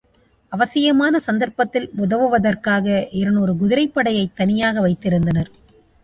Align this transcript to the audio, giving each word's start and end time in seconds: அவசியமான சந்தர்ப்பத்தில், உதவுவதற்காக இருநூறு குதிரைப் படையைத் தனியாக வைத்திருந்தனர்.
அவசியமான 0.51 1.19
சந்தர்ப்பத்தில், 1.19 1.91
உதவுவதற்காக 1.97 2.87
இருநூறு 3.11 3.55
குதிரைப் 3.57 3.93
படையைத் 3.93 4.35
தனியாக 4.35 4.79
வைத்திருந்தனர். 4.81 5.51